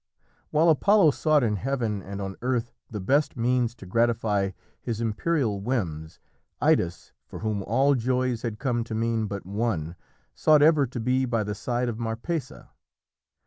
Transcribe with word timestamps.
While 0.49 0.69
Apollo 0.71 1.11
sought 1.11 1.43
in 1.43 1.57
heaven 1.57 2.01
and 2.01 2.19
on 2.23 2.35
earth 2.41 2.73
the 2.89 2.99
best 2.99 3.37
means 3.37 3.75
to 3.75 3.85
gratify 3.85 4.49
his 4.81 4.99
imperial 4.99 5.61
whims, 5.61 6.19
Idas, 6.59 7.11
for 7.27 7.41
whom 7.41 7.61
all 7.61 7.93
joys 7.93 8.41
had 8.41 8.57
come 8.57 8.83
to 8.85 8.95
mean 8.95 9.27
but 9.27 9.45
one, 9.45 9.95
sought 10.33 10.63
ever 10.63 10.87
to 10.87 10.99
be 10.99 11.25
by 11.25 11.43
the 11.43 11.53
side 11.53 11.87
of 11.87 11.99
Marpessa. 11.99 12.69